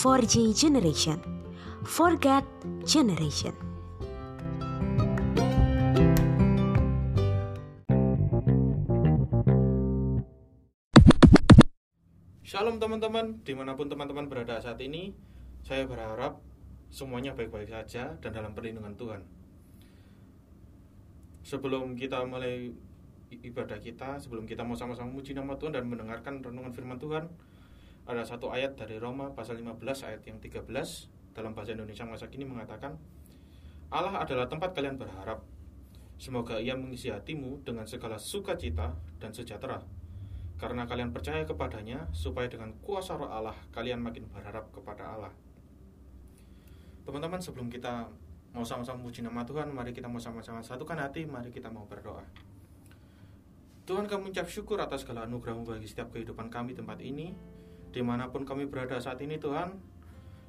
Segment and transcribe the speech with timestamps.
[0.00, 1.20] 4G generation.
[1.84, 2.40] Forget
[2.88, 3.52] generation.
[12.40, 15.12] Shalom teman-teman, di mana pun teman-teman berada saat ini
[15.60, 16.40] Saya berharap
[16.88, 19.20] semuanya baik-baik saja dan dalam perlindungan Tuhan
[21.44, 22.72] Sebelum kita mulai
[23.28, 27.28] ibadah kita, sebelum kita mau sama-sama memuji nama Tuhan dan mendengarkan renungan firman Tuhan
[28.10, 30.66] Ada satu ayat dari Roma pasal 15 ayat yang 13
[31.30, 32.98] Dalam bahasa Indonesia masa kini mengatakan
[33.94, 35.46] Allah adalah tempat kalian berharap
[36.18, 39.86] Semoga ia mengisi hatimu dengan segala sukacita dan sejahtera
[40.60, 45.32] karena kalian percaya kepadanya, supaya dengan kuasa roh Allah kalian makin berharap kepada Allah.
[47.08, 48.12] Teman-teman, sebelum kita
[48.52, 52.20] mau sama-sama memuji nama Tuhan, mari kita mau sama-sama satukan hati, mari kita mau berdoa.
[53.88, 57.32] Tuhan kami mengucap syukur atas segala anugerahmu bagi setiap kehidupan kami tempat ini,
[57.90, 59.74] di mana pun kami berada saat ini Tuhan,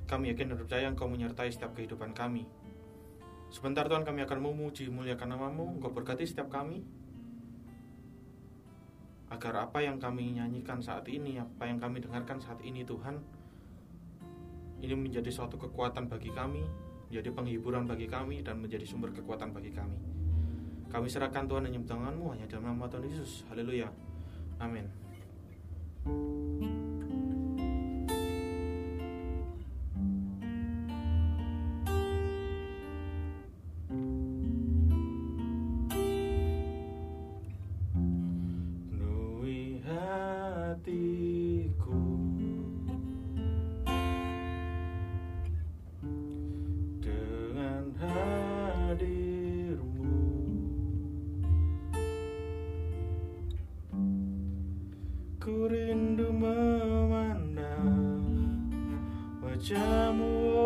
[0.06, 2.46] kami yakin dan percaya Engkau menyertai setiap kehidupan kami.
[3.52, 6.86] Sebentar Tuhan kami akan memuji muliakan namamu, Engkau berkati setiap kami,
[9.34, 13.18] agar apa yang kami nyanyikan saat ini, apa yang kami dengarkan saat ini Tuhan,
[14.82, 16.62] ini menjadi suatu kekuatan bagi kami,
[17.10, 19.98] menjadi penghiburan bagi kami, dan menjadi sumber kekuatan bagi kami.
[20.92, 23.48] Kami serahkan Tuhan hanya tanganmu, hanya dalam nama Tuhan Yesus.
[23.48, 23.88] Haleluya.
[24.60, 24.86] Amin.
[26.04, 26.51] Penuhi
[55.42, 57.98] Ku rindu memandang
[59.42, 60.61] wajahmu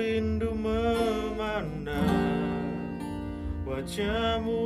[0.00, 2.16] rindu memandang
[3.68, 4.56] wajahmu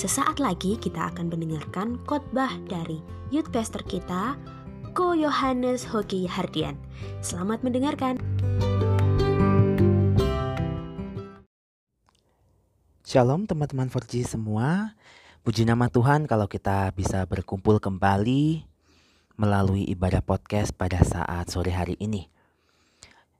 [0.00, 4.32] Sesaat lagi kita akan mendengarkan khotbah dari youth pastor kita,
[4.96, 6.80] Ko Yohanes Hoki Hardian.
[7.20, 8.16] Selamat mendengarkan.
[13.04, 14.96] Shalom teman-teman 4G semua.
[15.44, 18.64] Puji nama Tuhan kalau kita bisa berkumpul kembali
[19.36, 22.32] melalui ibadah podcast pada saat sore hari ini.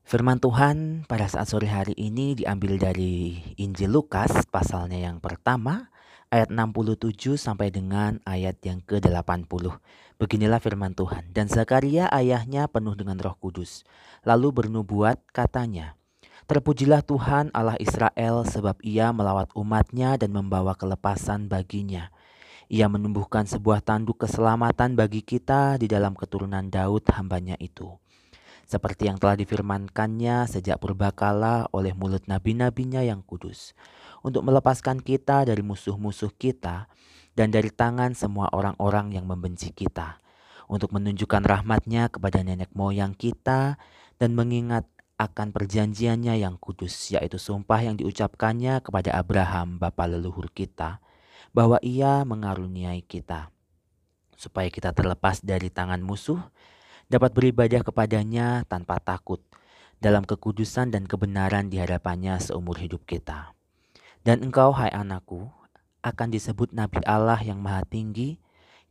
[0.04, 5.88] Firman Tuhan pada saat sore hari ini diambil dari Injil Lukas pasalnya yang pertama
[6.30, 9.74] ayat 67 sampai dengan ayat yang ke-80.
[10.22, 11.34] Beginilah firman Tuhan.
[11.34, 13.82] Dan Zakaria ayahnya penuh dengan roh kudus.
[14.22, 15.98] Lalu bernubuat katanya,
[16.46, 22.10] Terpujilah Tuhan Allah Israel sebab ia melawat umatnya dan membawa kelepasan baginya.
[22.70, 27.98] Ia menumbuhkan sebuah tanduk keselamatan bagi kita di dalam keturunan Daud hambanya itu
[28.70, 33.74] seperti yang telah difirmankannya sejak purbakala oleh mulut nabi-nabinya yang kudus,
[34.20, 36.88] untuk melepaskan kita dari musuh-musuh kita
[37.34, 40.20] dan dari tangan semua orang-orang yang membenci kita,
[40.70, 43.80] untuk menunjukkan rahmatnya kepada nenek moyang kita
[44.22, 44.86] dan mengingat
[45.20, 51.04] akan perjanjiannya yang kudus, yaitu sumpah yang diucapkannya kepada Abraham, bapa leluhur kita,
[51.52, 53.52] bahwa ia mengaruniai kita,
[54.38, 56.40] supaya kita terlepas dari tangan musuh
[57.10, 59.42] dapat beribadah kepadanya tanpa takut
[60.00, 63.52] dalam kekudusan dan kebenaran di hadapannya seumur hidup kita.
[64.20, 65.48] Dan engkau, hai anakku,
[66.04, 68.36] akan disebut Nabi Allah yang Maha Tinggi,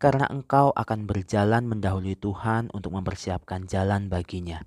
[0.02, 4.66] karena engkau akan berjalan mendahului Tuhan untuk mempersiapkan jalan baginya,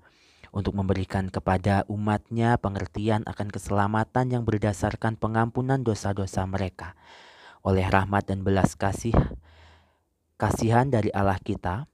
[0.55, 6.95] untuk memberikan kepada umatnya pengertian akan keselamatan yang berdasarkan pengampunan dosa-dosa mereka,
[7.65, 9.15] oleh rahmat dan belas kasih
[10.39, 11.91] kasihan dari Allah kita,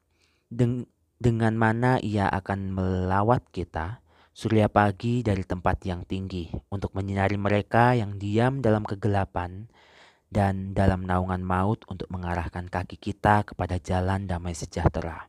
[1.17, 4.01] dengan mana ia akan melawat kita
[4.39, 9.67] surya pagi dari tempat yang tinggi untuk menyinari mereka yang diam dalam kegelapan
[10.31, 15.27] dan dalam naungan maut untuk mengarahkan kaki kita kepada jalan damai sejahtera.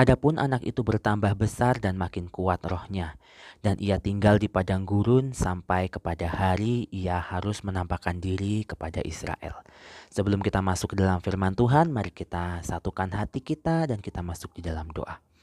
[0.00, 3.20] Adapun anak itu bertambah besar dan makin kuat rohnya,
[3.60, 9.60] dan ia tinggal di padang gurun sampai kepada hari ia harus menampakkan diri kepada Israel.
[10.08, 14.56] Sebelum kita masuk ke dalam firman Tuhan, mari kita satukan hati kita dan kita masuk
[14.56, 15.33] di dalam doa.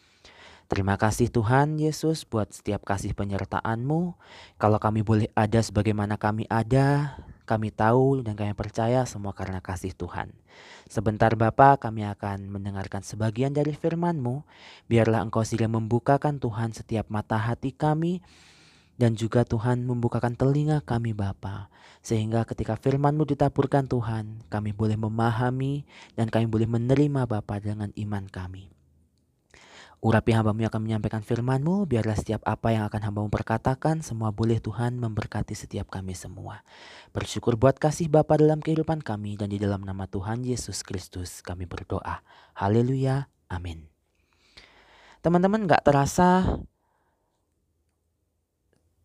[0.71, 4.15] Terima kasih Tuhan Yesus buat setiap kasih penyertaan-Mu.
[4.55, 9.91] Kalau kami boleh ada sebagaimana kami ada, kami tahu dan kami percaya semua karena kasih
[9.91, 10.31] Tuhan.
[10.87, 14.47] Sebentar Bapa kami akan mendengarkan sebagian dari firman-Mu.
[14.87, 18.23] Biarlah Engkau sila membukakan Tuhan setiap mata hati kami
[18.95, 21.67] dan juga Tuhan membukakan telinga kami Bapa
[21.99, 25.83] sehingga ketika firman-Mu ditaburkan Tuhan kami boleh memahami
[26.15, 28.80] dan kami boleh menerima Bapa dengan iman kami.
[30.01, 34.57] Urapi hambamu yang akan menyampaikan firmanmu, biarlah setiap apa yang akan hambamu perkatakan, semua boleh
[34.57, 36.65] Tuhan memberkati setiap kami semua.
[37.13, 41.69] Bersyukur buat kasih Bapa dalam kehidupan kami, dan di dalam nama Tuhan Yesus Kristus kami
[41.69, 42.25] berdoa.
[42.57, 43.85] Haleluya, amin.
[45.21, 46.49] Teman-teman gak terasa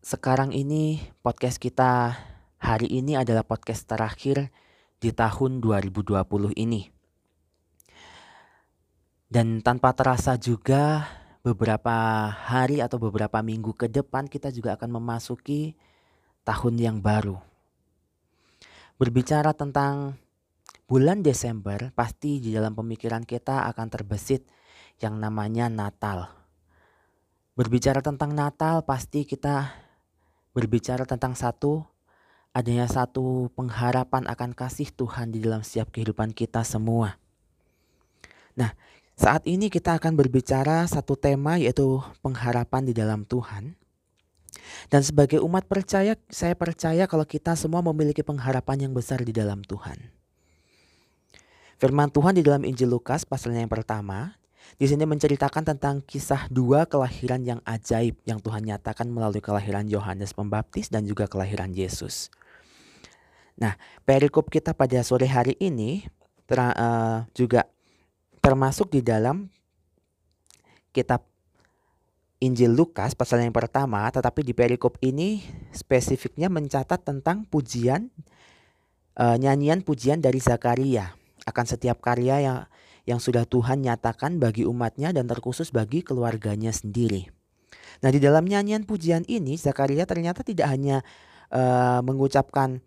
[0.01, 2.17] sekarang ini podcast kita
[2.57, 4.49] hari ini adalah podcast terakhir
[4.97, 6.96] di tahun 2020 ini.
[9.27, 11.03] Dan tanpa terasa juga
[11.43, 15.75] beberapa hari atau beberapa minggu ke depan kita juga akan memasuki
[16.47, 17.35] tahun yang baru.
[18.95, 20.15] Berbicara tentang
[20.87, 24.47] bulan Desember, pasti di dalam pemikiran kita akan terbesit
[25.03, 26.31] yang namanya Natal.
[27.53, 29.75] Berbicara tentang Natal, pasti kita
[30.55, 31.83] berbicara tentang satu
[32.55, 37.21] adanya satu pengharapan akan kasih Tuhan di dalam setiap kehidupan kita semua.
[38.57, 38.73] Nah,
[39.17, 43.73] saat ini kita akan berbicara satu tema yaitu pengharapan di dalam Tuhan.
[44.87, 49.65] Dan sebagai umat percaya, saya percaya kalau kita semua memiliki pengharapan yang besar di dalam
[49.65, 50.13] Tuhan.
[51.81, 54.37] Firman Tuhan di dalam Injil Lukas pasalnya yang pertama,
[54.77, 60.33] di sini menceritakan tentang kisah dua kelahiran yang ajaib yang Tuhan nyatakan melalui kelahiran Yohanes
[60.33, 62.29] Pembaptis dan juga kelahiran Yesus.
[63.57, 63.73] Nah,
[64.05, 66.05] perikop kita pada sore hari ini
[66.53, 67.65] uh, juga
[68.47, 69.51] termasuk di dalam
[70.95, 71.27] kitab
[72.39, 75.43] Injil Lukas pasal yang pertama, tetapi di perikop ini
[75.75, 78.07] spesifiknya mencatat tentang pujian
[79.19, 81.11] uh, nyanyian pujian dari Zakaria
[81.43, 82.57] akan setiap karya yang
[83.03, 87.27] yang sudah Tuhan nyatakan bagi umatnya dan terkhusus bagi keluarganya sendiri.
[87.99, 91.03] Nah, di dalam nyanyian pujian ini Zakaria ternyata tidak hanya
[91.51, 92.79] uh, mengucapkan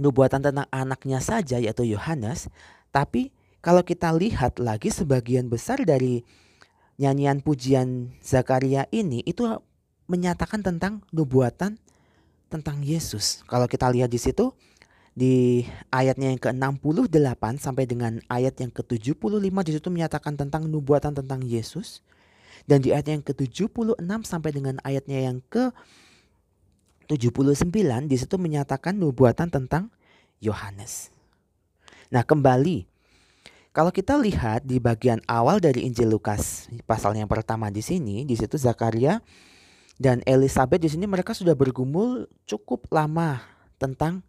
[0.00, 2.48] nubuatan tentang anaknya saja yaitu Yohanes,
[2.88, 6.22] tapi kalau kita lihat lagi sebagian besar dari
[6.96, 9.44] nyanyian pujian Zakaria ini itu
[10.06, 11.78] menyatakan tentang nubuatan
[12.48, 13.42] tentang Yesus.
[13.44, 14.54] Kalau kita lihat di situ
[15.16, 21.40] di ayatnya yang ke-68 sampai dengan ayat yang ke-75 di situ menyatakan tentang nubuatan tentang
[21.42, 22.04] Yesus.
[22.66, 27.70] Dan di ayat yang ke-76 sampai dengan ayatnya yang ke-79
[28.10, 29.90] di situ menyatakan nubuatan tentang
[30.42, 31.10] Yohanes.
[32.10, 32.86] Nah, kembali
[33.76, 38.32] kalau kita lihat di bagian awal dari Injil Lukas pasal yang pertama di sini, di
[38.32, 39.20] situ Zakaria
[40.00, 43.44] dan Elizabeth di sini mereka sudah bergumul cukup lama
[43.76, 44.24] tentang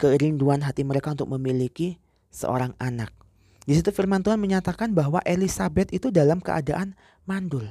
[0.00, 2.00] kerinduan hati mereka untuk memiliki
[2.32, 3.12] seorang anak.
[3.68, 6.96] Di situ firman Tuhan menyatakan bahwa Elizabeth itu dalam keadaan
[7.28, 7.68] mandul.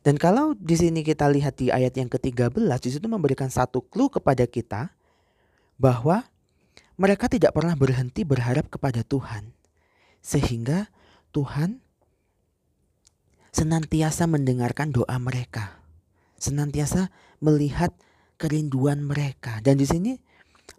[0.00, 4.08] Dan kalau di sini kita lihat di ayat yang ke-13 di situ memberikan satu clue
[4.08, 4.88] kepada kita
[5.76, 6.24] bahwa
[7.00, 9.56] mereka tidak pernah berhenti berharap kepada Tuhan.
[10.20, 10.92] Sehingga
[11.32, 11.80] Tuhan
[13.56, 15.80] senantiasa mendengarkan doa mereka.
[16.36, 17.08] Senantiasa
[17.40, 17.96] melihat
[18.36, 19.64] kerinduan mereka.
[19.64, 20.12] Dan di sini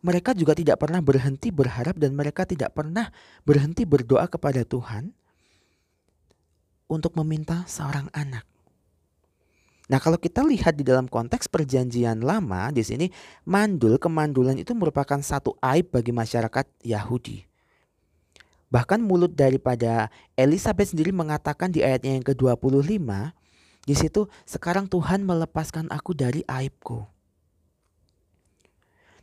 [0.05, 3.09] mereka juga tidak pernah berhenti berharap dan mereka tidak pernah
[3.41, 5.17] berhenti berdoa kepada Tuhan
[6.85, 8.50] untuk meminta seorang anak.
[9.89, 13.07] Nah, kalau kita lihat di dalam konteks perjanjian lama di sini
[13.47, 17.43] mandul kemandulan itu merupakan satu aib bagi masyarakat Yahudi.
[18.71, 20.07] Bahkan mulut daripada
[20.39, 23.03] Elizabeth sendiri mengatakan di ayatnya yang ke-25
[23.83, 27.03] di situ sekarang Tuhan melepaskan aku dari aibku.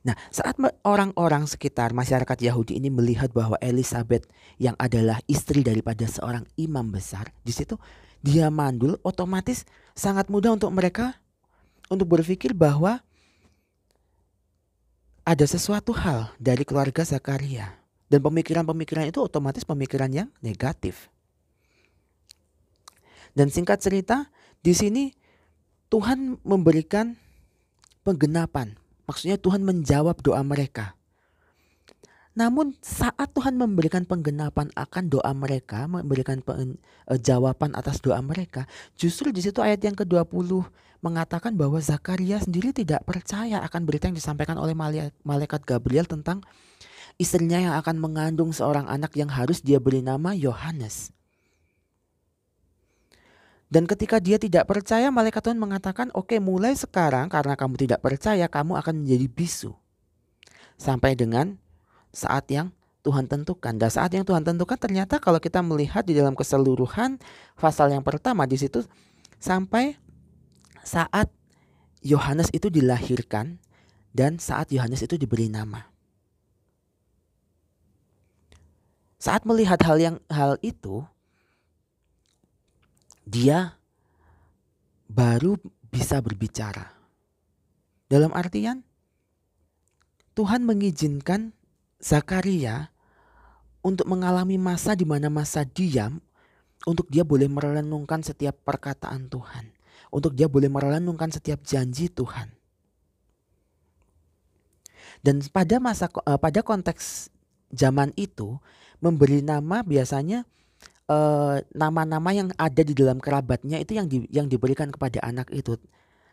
[0.06, 4.24] Nah, saat orang-orang sekitar masyarakat Yahudi ini melihat bahwa Elizabeth
[4.56, 7.76] yang adalah istri daripada seorang imam besar, di situ
[8.24, 11.16] dia mandul, otomatis sangat mudah untuk mereka
[11.88, 13.00] untuk berpikir bahwa
[15.22, 17.76] ada sesuatu hal dari keluarga Zakaria
[18.08, 21.12] dan pemikiran-pemikiran itu otomatis pemikiran yang negatif.
[23.36, 24.26] Dan singkat cerita,
[24.64, 25.12] di sini
[25.92, 27.14] Tuhan memberikan
[28.02, 28.74] penggenapan
[29.08, 30.92] Maksudnya Tuhan menjawab doa mereka.
[32.38, 36.78] Namun saat Tuhan memberikan penggenapan akan doa mereka, memberikan pen,
[37.10, 40.62] uh, jawaban atas doa mereka, justru di situ ayat yang ke-20
[41.02, 44.70] mengatakan bahwa Zakaria sendiri tidak percaya akan berita yang disampaikan oleh
[45.26, 46.46] malaikat Gabriel tentang
[47.18, 51.10] istrinya yang akan mengandung seorang anak yang harus dia beri nama Yohanes.
[53.66, 58.46] Dan ketika dia tidak percaya, malaikat Tuhan mengatakan, "Oke, mulai sekarang karena kamu tidak percaya,
[58.46, 59.74] kamu akan menjadi bisu."
[60.78, 61.58] Sampai dengan
[62.18, 62.74] saat yang
[63.06, 63.78] Tuhan tentukan.
[63.78, 67.22] Dan saat yang Tuhan tentukan ternyata kalau kita melihat di dalam keseluruhan
[67.54, 68.82] pasal yang pertama di situ
[69.38, 69.94] sampai
[70.82, 71.30] saat
[72.02, 73.62] Yohanes itu dilahirkan
[74.10, 75.86] dan saat Yohanes itu diberi nama.
[79.18, 81.02] Saat melihat hal yang hal itu,
[83.26, 83.74] dia
[85.10, 85.58] baru
[85.90, 86.94] bisa berbicara.
[88.06, 88.86] Dalam artian
[90.38, 91.57] Tuhan mengizinkan
[91.98, 92.94] Zakaria
[93.82, 96.22] untuk mengalami masa di mana masa diam
[96.86, 99.74] untuk dia boleh merenungkan setiap perkataan Tuhan,
[100.14, 102.54] untuk dia boleh merenungkan setiap janji Tuhan.
[105.26, 107.34] Dan pada masa eh, pada konteks
[107.74, 108.62] zaman itu
[109.02, 110.46] memberi nama biasanya
[111.10, 115.74] eh, nama-nama yang ada di dalam kerabatnya itu yang di, yang diberikan kepada anak itu.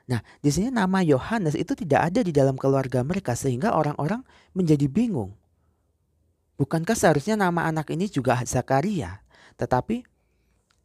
[0.06, 4.22] Nah, di sini nama Yohanes itu tidak ada di dalam keluarga mereka sehingga orang-orang
[4.54, 5.34] menjadi bingung.
[6.56, 9.20] Bukankah seharusnya nama anak ini juga Zakaria?
[9.60, 10.08] Tetapi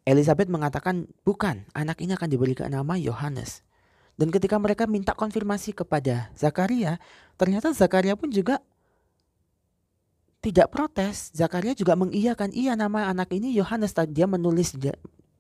[0.03, 3.63] Elizabeth mengatakan bukan, anak ini akan diberikan nama Yohanes.
[4.19, 6.99] Dan ketika mereka minta konfirmasi kepada Zakaria,
[7.39, 8.59] ternyata Zakaria pun juga
[10.41, 11.31] tidak protes.
[11.33, 13.95] Zakaria juga mengiyakan iya nama anak ini Yohanes.
[14.11, 14.77] Dia menulis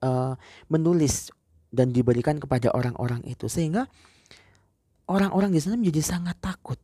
[0.04, 0.36] uh,
[0.68, 1.32] menulis
[1.72, 3.86] dan diberikan kepada orang-orang itu sehingga
[5.08, 6.78] orang-orang di sana menjadi sangat takut.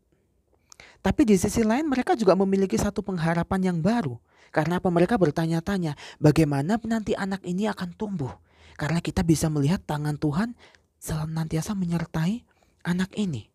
[1.06, 4.18] Tapi di sisi lain mereka juga memiliki satu pengharapan yang baru.
[4.50, 8.34] Karena apa mereka bertanya-tanya bagaimana nanti anak ini akan tumbuh.
[8.74, 10.58] Karena kita bisa melihat tangan Tuhan
[10.98, 12.42] senantiasa menyertai
[12.82, 13.46] anak ini.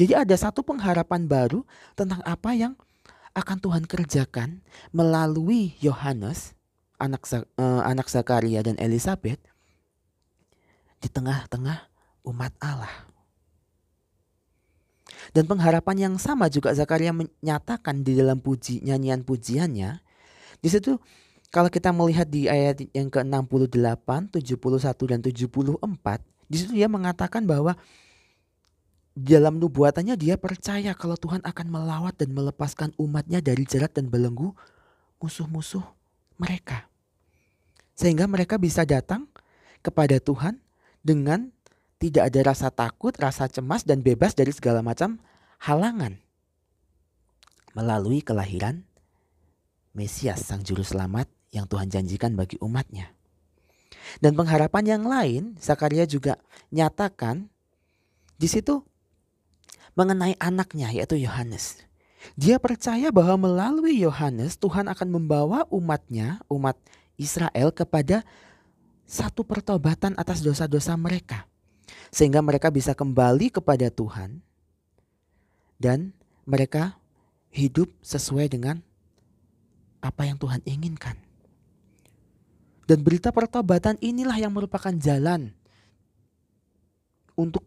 [0.00, 2.72] Jadi ada satu pengharapan baru tentang apa yang
[3.36, 6.56] akan Tuhan kerjakan melalui Yohanes,
[6.96, 9.44] anak uh, anak Zakaria dan Elizabeth
[11.04, 11.92] di tengah-tengah
[12.24, 13.09] umat Allah.
[15.36, 20.00] Dan pengharapan yang sama juga Zakaria menyatakan di dalam puji nyanyian pujiannya.
[20.60, 21.00] Di situ
[21.50, 27.74] kalau kita melihat di ayat yang ke-68, 71 dan 74, di situ dia mengatakan bahwa
[29.18, 34.54] dalam nubuatannya dia percaya kalau Tuhan akan melawat dan melepaskan umatnya dari jerat dan belenggu
[35.18, 35.82] musuh-musuh
[36.38, 36.86] mereka.
[37.98, 39.28] Sehingga mereka bisa datang
[39.84, 40.62] kepada Tuhan
[41.04, 41.52] dengan
[42.00, 45.20] tidak ada rasa takut, rasa cemas dan bebas dari segala macam
[45.60, 46.16] halangan.
[47.70, 48.82] melalui kelahiran
[49.94, 53.10] Mesias sang juru selamat yang Tuhan janjikan bagi umatnya.
[54.22, 56.38] Dan pengharapan yang lain, Zakaria juga
[56.70, 57.50] nyatakan
[58.38, 58.86] di situ
[59.98, 61.82] mengenai anaknya yaitu Yohanes.
[62.38, 66.78] Dia percaya bahwa melalui Yohanes Tuhan akan membawa umatnya, umat
[67.18, 68.22] Israel kepada
[69.10, 71.49] satu pertobatan atas dosa-dosa mereka.
[72.10, 74.42] Sehingga mereka bisa kembali kepada Tuhan
[75.80, 76.12] dan
[76.44, 76.98] mereka
[77.50, 78.82] hidup sesuai dengan
[80.00, 81.16] apa yang Tuhan inginkan.
[82.90, 85.54] Dan berita pertobatan inilah yang merupakan jalan
[87.38, 87.62] untuk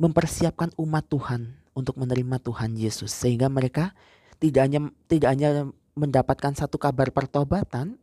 [0.00, 3.92] mempersiapkan umat Tuhan untuk menerima Tuhan Yesus sehingga mereka
[4.40, 5.50] tidak hanya tidak hanya
[5.92, 8.00] mendapatkan satu kabar pertobatan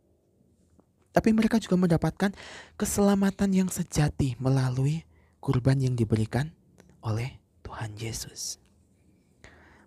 [1.18, 2.30] tapi mereka juga mendapatkan
[2.78, 5.02] keselamatan yang sejati melalui
[5.42, 6.54] kurban yang diberikan
[7.02, 8.62] oleh Tuhan Yesus.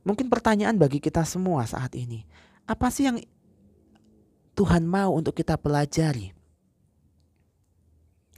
[0.04, 2.28] Mungkin pertanyaan bagi kita semua saat ini,
[2.68, 3.24] apa sih yang
[4.60, 6.36] Tuhan mau untuk kita pelajari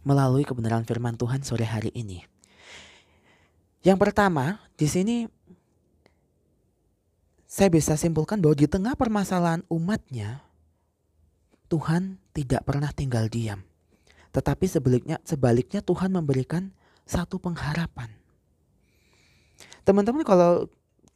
[0.05, 2.21] melalui kebenaran firman Tuhan sore hari ini?
[3.81, 5.25] Yang pertama, di sini
[7.49, 10.45] saya bisa simpulkan bahwa di tengah permasalahan umatnya,
[11.73, 13.65] Tuhan tidak pernah tinggal diam.
[14.29, 16.69] Tetapi sebaliknya, sebaliknya Tuhan memberikan
[17.09, 18.13] satu pengharapan.
[19.81, 20.69] Teman-teman kalau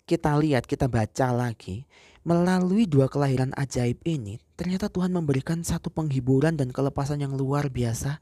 [0.10, 1.86] kita lihat, kita baca lagi,
[2.26, 8.17] melalui dua kelahiran ajaib ini, ternyata Tuhan memberikan satu penghiburan dan kelepasan yang luar biasa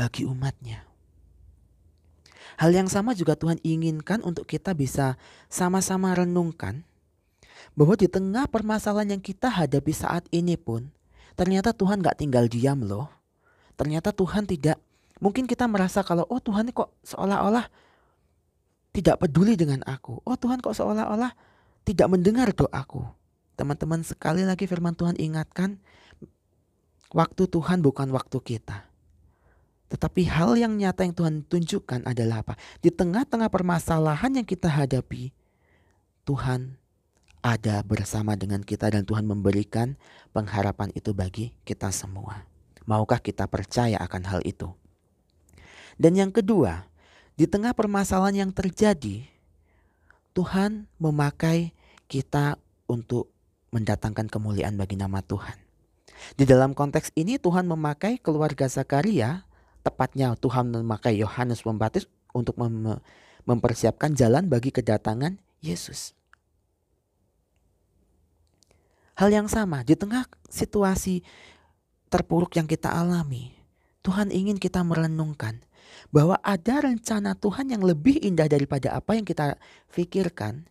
[0.00, 0.88] bagi umatnya.
[2.56, 5.20] Hal yang sama juga Tuhan inginkan untuk kita bisa
[5.52, 6.88] sama-sama renungkan
[7.76, 10.88] bahwa di tengah permasalahan yang kita hadapi saat ini pun
[11.34, 13.10] ternyata Tuhan gak tinggal diam loh.
[13.74, 14.78] Ternyata Tuhan tidak,
[15.18, 17.66] mungkin kita merasa kalau oh Tuhan kok seolah-olah
[18.94, 20.22] tidak peduli dengan aku.
[20.22, 21.34] Oh Tuhan kok seolah-olah
[21.82, 23.02] tidak mendengar doaku.
[23.54, 25.78] Teman-teman sekali lagi firman Tuhan ingatkan,
[27.10, 28.86] waktu Tuhan bukan waktu kita.
[29.90, 32.54] Tetapi hal yang nyata yang Tuhan tunjukkan adalah apa?
[32.82, 35.30] Di tengah-tengah permasalahan yang kita hadapi,
[36.26, 36.74] Tuhan
[37.44, 40.00] ada bersama dengan kita dan Tuhan memberikan
[40.32, 42.48] pengharapan itu bagi kita semua.
[42.88, 44.72] Maukah kita percaya akan hal itu?
[46.00, 46.88] Dan yang kedua,
[47.36, 49.28] di tengah permasalahan yang terjadi,
[50.32, 51.76] Tuhan memakai
[52.08, 52.56] kita
[52.88, 53.28] untuk
[53.76, 55.60] mendatangkan kemuliaan bagi nama Tuhan.
[56.40, 59.44] Di dalam konteks ini Tuhan memakai keluarga Zakaria
[59.84, 62.96] tepatnya Tuhan memakai Yohanes Pembaptis untuk mem
[63.44, 66.16] mempersiapkan jalan bagi kedatangan Yesus.
[69.14, 71.22] Hal yang sama di tengah situasi
[72.10, 73.54] terpuruk yang kita alami,
[74.02, 75.62] Tuhan ingin kita merenungkan
[76.10, 79.54] bahwa ada rencana Tuhan yang lebih indah daripada apa yang kita
[79.94, 80.66] pikirkan,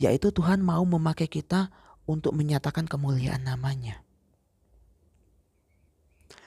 [0.00, 1.68] yaitu Tuhan mau memakai kita
[2.08, 4.00] untuk menyatakan kemuliaan namanya.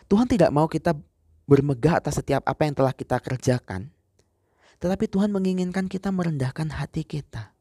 [0.10, 0.98] Tuhan tidak mau kita
[1.46, 3.94] bermegah atas setiap apa yang telah kita kerjakan.
[4.82, 7.54] Tetapi Tuhan menginginkan kita merendahkan hati kita.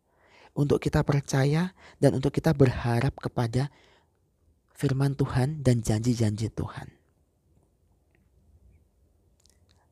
[0.53, 3.71] Untuk kita percaya dan untuk kita berharap kepada
[4.75, 6.89] firman Tuhan dan janji-janji Tuhan.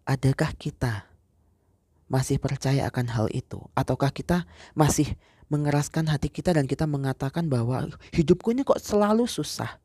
[0.09, 1.05] Adakah kita
[2.09, 3.61] masih percaya akan hal itu?
[3.77, 5.13] Ataukah kita masih
[5.53, 9.77] mengeraskan hati kita dan kita mengatakan bahwa hidupku ini kok selalu susah?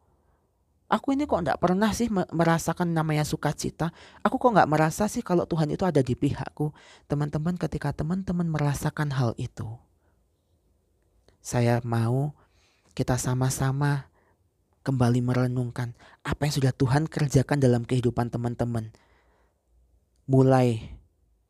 [0.87, 3.91] Aku ini kok nggak pernah sih merasakan namanya sukacita.
[4.23, 6.71] Aku kok nggak merasa sih kalau Tuhan itu ada di pihakku.
[7.11, 9.67] Teman-teman ketika teman-teman merasakan hal itu.
[11.43, 12.31] Saya mau
[12.95, 14.07] kita sama-sama
[14.87, 15.91] kembali merenungkan
[16.23, 18.95] apa yang sudah Tuhan kerjakan dalam kehidupan teman-teman.
[20.23, 20.95] Mulai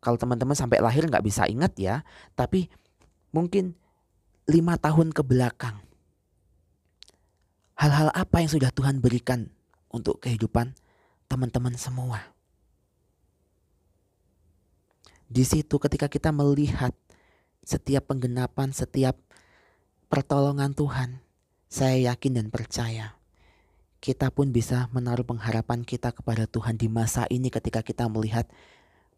[0.01, 2.01] kalau teman-teman sampai lahir nggak bisa ingat ya,
[2.33, 2.73] tapi
[3.29, 3.77] mungkin
[4.49, 5.79] lima tahun ke belakang
[7.83, 9.49] hal-hal apa yang sudah Tuhan berikan
[9.91, 10.71] untuk kehidupan
[11.27, 12.31] teman-teman semua.
[15.27, 16.93] Di situ ketika kita melihat
[17.65, 19.17] setiap penggenapan, setiap
[20.13, 21.25] pertolongan Tuhan,
[21.65, 23.17] saya yakin dan percaya
[23.97, 28.45] kita pun bisa menaruh pengharapan kita kepada Tuhan di masa ini ketika kita melihat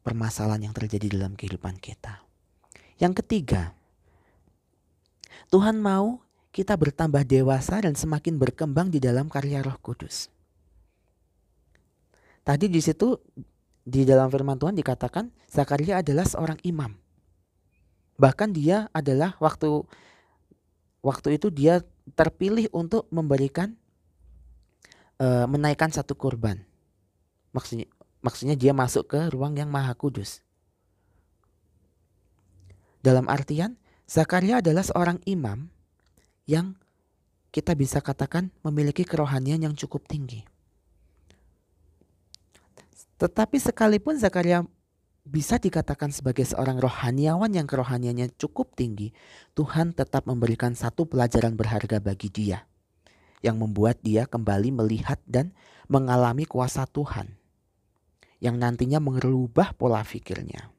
[0.08, 2.24] permasalahan yang terjadi dalam kehidupan kita.
[2.96, 3.76] Yang ketiga,
[5.52, 6.24] Tuhan mau
[6.56, 10.32] kita bertambah dewasa dan semakin berkembang di dalam karya Roh Kudus.
[12.48, 13.20] Tadi di situ
[13.84, 16.96] di dalam firman Tuhan dikatakan Zakaria adalah seorang imam.
[18.16, 19.84] Bahkan dia adalah waktu
[21.06, 21.86] waktu itu dia
[22.18, 23.78] terpilih untuk memberikan
[25.22, 26.66] uh, menaikkan satu kurban.
[27.54, 27.86] Maksudnya
[28.26, 30.42] maksudnya dia masuk ke ruang yang maha kudus.
[33.06, 33.78] Dalam artian
[34.10, 35.70] Zakaria adalah seorang imam
[36.50, 36.74] yang
[37.54, 40.42] kita bisa katakan memiliki kerohanian yang cukup tinggi.
[43.22, 44.66] Tetapi sekalipun Zakaria
[45.26, 49.10] bisa dikatakan sebagai seorang rohaniawan yang kerohaniannya cukup tinggi,
[49.58, 52.70] Tuhan tetap memberikan satu pelajaran berharga bagi dia
[53.42, 55.54] yang membuat dia kembali melihat dan
[55.90, 57.34] mengalami kuasa Tuhan
[58.38, 60.70] yang nantinya merubah pola pikirnya.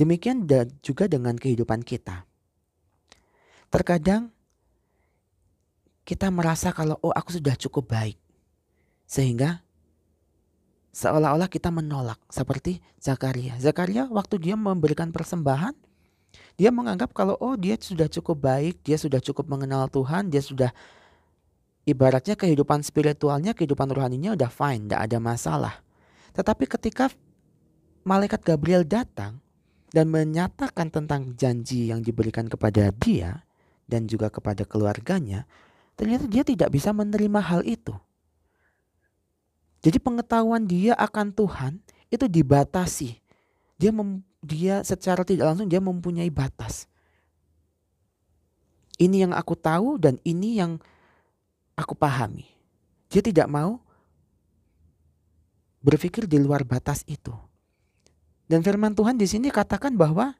[0.00, 0.48] Demikian
[0.80, 2.24] juga dengan kehidupan kita.
[3.68, 4.32] Terkadang
[6.08, 8.16] kita merasa kalau oh aku sudah cukup baik.
[9.04, 9.60] Sehingga
[10.90, 13.58] seolah-olah kita menolak seperti Zakaria.
[13.62, 15.74] Zakaria waktu dia memberikan persembahan
[16.54, 20.70] dia menganggap kalau oh dia sudah cukup baik, dia sudah cukup mengenal Tuhan, dia sudah
[21.88, 25.74] ibaratnya kehidupan spiritualnya, kehidupan rohaninya udah fine, tidak ada masalah.
[26.36, 27.08] Tetapi ketika
[28.04, 29.40] malaikat Gabriel datang,
[29.90, 33.42] dan menyatakan tentang janji yang diberikan kepada dia
[33.90, 35.50] dan juga kepada keluarganya,
[35.98, 37.94] ternyata dia tidak bisa menerima hal itu.
[39.80, 41.80] Jadi pengetahuan dia akan Tuhan
[42.12, 43.16] itu dibatasi.
[43.80, 46.84] Dia mem, dia secara tidak langsung dia mempunyai batas.
[49.00, 50.76] Ini yang aku tahu dan ini yang
[51.72, 52.44] aku pahami.
[53.08, 53.80] Dia tidak mau
[55.80, 57.32] berpikir di luar batas itu.
[58.44, 60.36] Dan firman Tuhan di sini katakan bahwa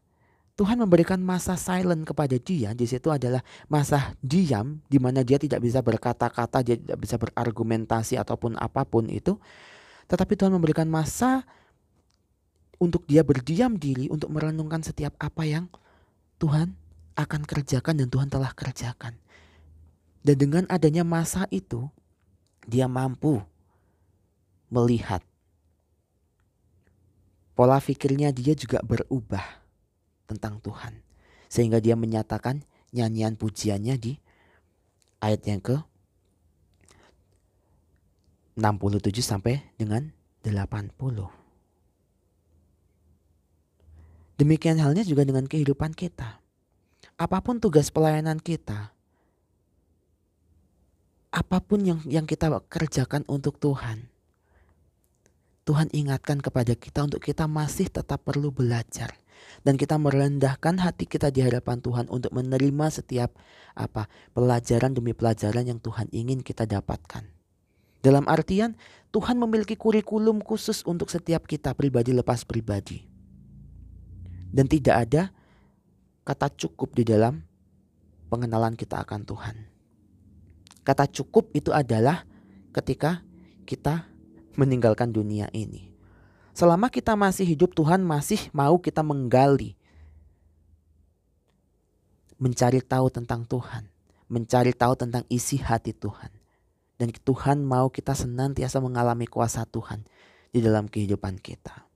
[0.60, 2.76] Tuhan memberikan masa silent kepada dia.
[2.76, 3.40] Di situ adalah
[3.72, 9.08] masa diam di mana dia tidak bisa berkata-kata, dia tidak bisa berargumentasi ataupun apa pun
[9.08, 9.40] itu.
[10.04, 11.48] Tetapi Tuhan memberikan masa
[12.76, 15.64] untuk dia berdiam diri untuk merenungkan setiap apa yang
[16.36, 16.76] Tuhan
[17.16, 19.16] akan kerjakan dan Tuhan telah kerjakan.
[20.20, 21.88] Dan dengan adanya masa itu,
[22.68, 23.40] dia mampu
[24.68, 25.24] melihat
[27.56, 29.59] pola pikirnya dia juga berubah
[30.30, 31.02] tentang Tuhan.
[31.50, 32.62] Sehingga dia menyatakan
[32.94, 34.14] nyanyian pujiannya di
[35.18, 35.82] ayat yang ke
[38.54, 40.14] 67 sampai dengan
[40.46, 40.94] 80.
[44.40, 46.40] Demikian halnya juga dengan kehidupan kita.
[47.20, 48.96] Apa pun tugas pelayanan kita,
[51.28, 54.08] apa pun yang yang kita kerjakan untuk Tuhan,
[55.68, 59.12] Tuhan ingatkan kepada kita untuk kita masih tetap perlu belajar
[59.62, 63.36] dan kita merendahkan hati kita di hadapan Tuhan untuk menerima setiap
[63.76, 67.28] apa pelajaran demi pelajaran yang Tuhan ingin kita dapatkan.
[68.00, 68.80] Dalam artian
[69.12, 73.04] Tuhan memiliki kurikulum khusus untuk setiap kita pribadi lepas pribadi.
[74.50, 75.22] Dan tidak ada
[76.24, 77.44] kata cukup di dalam
[78.32, 79.56] pengenalan kita akan Tuhan.
[80.80, 82.24] Kata cukup itu adalah
[82.72, 83.20] ketika
[83.68, 84.08] kita
[84.56, 85.89] meninggalkan dunia ini.
[86.60, 89.80] Selama kita masih hidup, Tuhan masih mau kita menggali,
[92.36, 93.88] mencari tahu tentang Tuhan,
[94.28, 96.28] mencari tahu tentang isi hati Tuhan.
[97.00, 100.04] Dan Tuhan mau kita senantiasa mengalami kuasa Tuhan
[100.52, 101.88] di dalam kehidupan kita.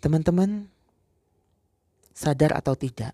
[0.00, 0.72] Teman-teman,
[2.16, 3.12] sadar atau tidak,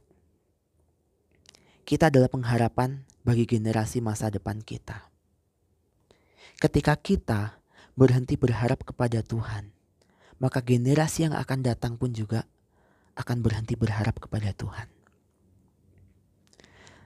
[1.82, 5.10] kita adalah pengharapan bagi generasi masa depan kita.
[6.62, 7.63] Ketika kita
[7.94, 9.70] berhenti berharap kepada Tuhan,
[10.42, 12.46] maka generasi yang akan datang pun juga
[13.14, 14.90] akan berhenti berharap kepada Tuhan.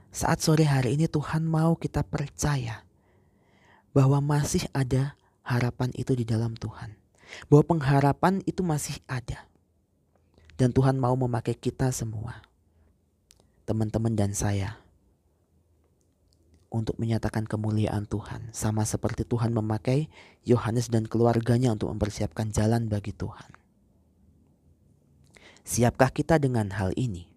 [0.09, 2.83] Saat sore hari ini Tuhan mau kita percaya
[3.92, 6.96] bahwa masih ada harapan itu di dalam Tuhan.
[7.53, 9.44] Bahwa pengharapan itu masih ada.
[10.57, 12.40] Dan Tuhan mau memakai kita semua.
[13.68, 14.81] Teman-teman dan saya
[16.68, 20.12] untuk menyatakan kemuliaan Tuhan, sama seperti Tuhan memakai
[20.44, 23.57] Yohanes dan keluarganya untuk mempersiapkan jalan bagi Tuhan.
[25.64, 27.28] Siapkah kita dengan hal ini?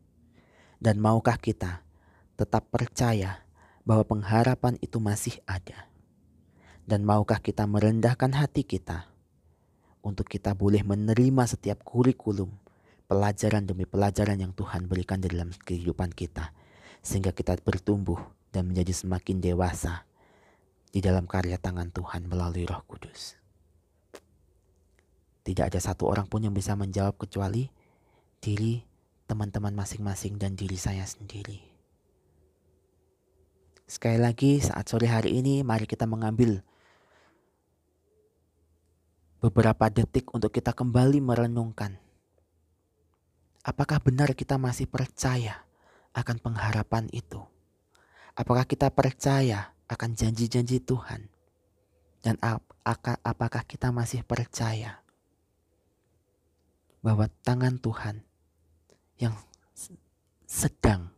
[0.80, 1.84] Dan maukah kita
[2.36, 3.44] tetap percaya
[3.84, 5.88] bahwa pengharapan itu masih ada?
[6.84, 9.08] Dan maukah kita merendahkan hati kita
[10.02, 12.50] untuk kita boleh menerima setiap kurikulum,
[13.06, 16.52] pelajaran demi pelajaran yang Tuhan berikan dalam kehidupan kita,
[17.06, 18.18] sehingga kita bertumbuh
[18.52, 20.04] dan menjadi semakin dewasa
[20.92, 23.40] di dalam karya tangan Tuhan melalui Roh Kudus.
[25.42, 27.72] Tidak ada satu orang pun yang bisa menjawab kecuali
[28.44, 28.84] diri
[29.26, 31.64] teman-teman masing-masing dan diri saya sendiri.
[33.92, 36.64] Sekali lagi saat sore hari ini mari kita mengambil
[39.44, 41.98] beberapa detik untuk kita kembali merenungkan.
[43.68, 45.68] Apakah benar kita masih percaya
[46.16, 47.51] akan pengharapan itu?
[48.36, 51.28] Apakah kita percaya akan janji-janji Tuhan?
[52.22, 52.62] Dan ap
[53.26, 55.02] apakah kita masih percaya
[57.02, 58.22] bahwa tangan Tuhan
[59.18, 59.34] yang
[60.46, 61.10] sedang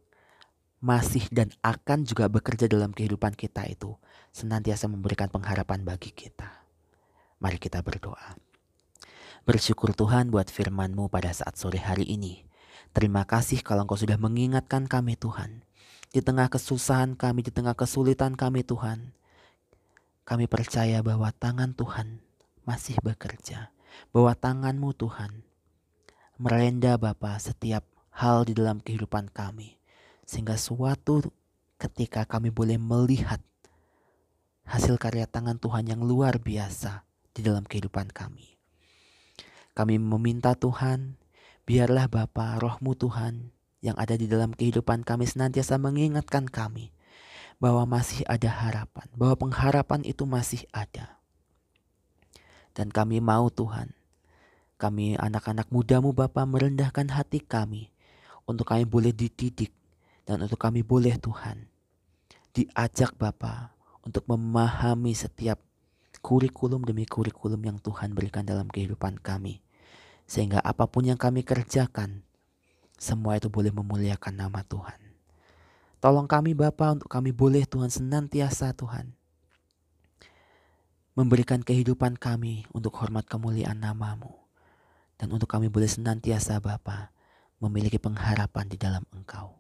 [0.84, 3.96] masih dan akan juga bekerja dalam kehidupan kita itu
[4.36, 6.64] senantiasa memberikan pengharapan bagi kita.
[7.40, 8.36] Mari kita berdoa.
[9.44, 12.48] Bersyukur Tuhan buat firman-Mu pada saat sore hari ini.
[12.96, 15.64] Terima kasih kalau Engkau sudah mengingatkan kami Tuhan.
[16.14, 19.18] Di tengah kesusahan kami, di tengah kesulitan kami Tuhan.
[20.30, 22.22] Kami percaya bahwa tangan Tuhan
[22.70, 23.74] masih bekerja.
[24.14, 25.42] Bahwa tangan-Mu Tuhan
[26.38, 29.78] merenda Bapa setiap hal di dalam kehidupan kami
[30.26, 31.22] sehingga suatu
[31.78, 33.42] ketika kami boleh melihat
[34.64, 37.04] hasil karya tangan Tuhan yang luar biasa
[37.36, 38.56] di dalam kehidupan kami.
[39.74, 41.18] Kami meminta Tuhan,
[41.66, 43.52] biarlah Bapa rohmu Tuhan
[43.84, 46.96] yang ada di dalam kehidupan kami senantiasa mengingatkan kami
[47.60, 51.20] bahwa masih ada harapan, bahwa pengharapan itu masih ada.
[52.72, 53.92] Dan kami mau Tuhan,
[54.80, 57.92] kami anak-anak mudamu Bapa merendahkan hati kami
[58.48, 59.76] untuk kami boleh dididik
[60.24, 61.70] dan untuk kami boleh Tuhan
[62.54, 63.74] diajak Bapa
[64.06, 65.58] untuk memahami setiap
[66.22, 69.60] kurikulum demi kurikulum yang Tuhan berikan dalam kehidupan kami.
[70.24, 72.24] Sehingga apa pun yang kami kerjakan,
[73.04, 74.96] semua itu boleh memuliakan nama Tuhan.
[76.00, 79.12] Tolong kami Bapa untuk kami boleh Tuhan senantiasa Tuhan.
[81.16, 84.32] Memberikan kehidupan kami untuk hormat kemuliaan namamu.
[85.20, 87.12] Dan untuk kami boleh senantiasa Bapa
[87.60, 89.56] memiliki pengharapan di dalam Engkau.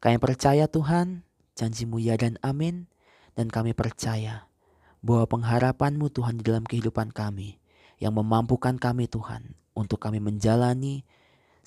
[0.00, 2.88] Kami percaya Tuhan, janjimu ya dan amin.
[3.36, 4.48] Dan kami percaya
[5.04, 7.60] bahwa pengharapanmu Tuhan di dalam kehidupan kami.
[8.00, 11.04] Yang memampukan kami Tuhan untuk kami menjalani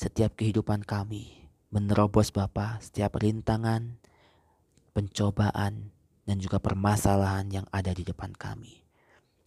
[0.04, 1.48] setiap kehidupan kami.
[1.72, 3.96] Menerobos Bapa setiap rintangan,
[4.92, 5.96] pencobaan,
[6.28, 8.84] dan juga permasalahan yang ada di depan kami.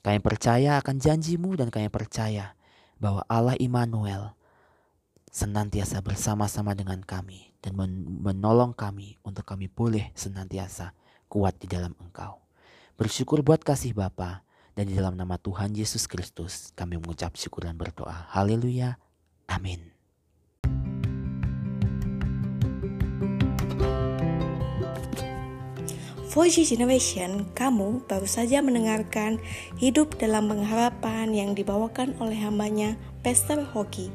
[0.01, 2.57] Kami percaya akan janjimu dan kami percaya
[2.97, 4.33] bahwa Allah Immanuel
[5.29, 7.77] senantiasa bersama-sama dengan kami dan
[8.25, 10.97] menolong kami untuk kami boleh senantiasa
[11.29, 12.41] kuat di dalam Engkau.
[12.97, 17.77] Bersyukur buat kasih Bapa dan di dalam nama Tuhan Yesus Kristus kami mengucap syukur dan
[17.77, 18.33] berdoa.
[18.33, 18.97] Haleluya.
[19.51, 19.96] Amin.
[26.37, 29.41] Voice Generation, kamu baru saja mendengarkan
[29.81, 34.13] Hidup dalam Pengharapan yang dibawakan oleh hambanya Pastor Hoki.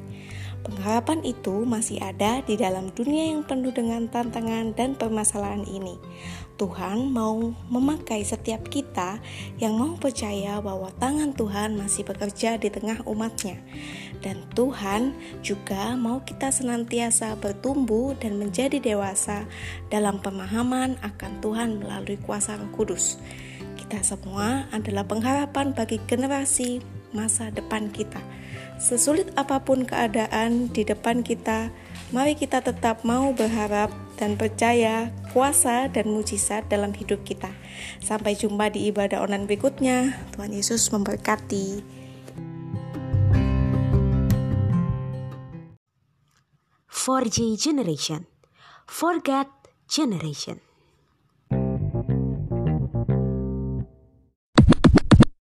[0.62, 5.98] Pengharapan itu masih ada di dalam dunia yang penuh dengan tantangan dan permasalahan ini.
[6.62, 9.18] Tuhan mau memakai setiap kita
[9.58, 13.58] yang mau percaya bahwa tangan Tuhan masih bekerja di tengah umatnya.
[14.22, 19.50] Dan Tuhan juga mau kita senantiasa bertumbuh dan menjadi dewasa
[19.90, 23.18] dalam pemahaman akan Tuhan melalui kuasa Kudus.
[23.76, 26.80] Kita semua adalah pengharapan bagi generasi
[27.12, 28.22] masa depan kita.
[28.82, 31.70] Sesulit apa pun keadaan di depan kita,
[32.10, 37.54] mari kita tetap mau berharap dan percaya kuasa dan mujizat dalam hidup kita.
[38.02, 40.18] Sampai jumpa di ibadah online berikutnya.
[40.34, 42.01] Tuhan Yesus memberkati.
[46.92, 48.28] 4G generation.
[48.86, 49.48] Forget
[49.88, 50.60] generation.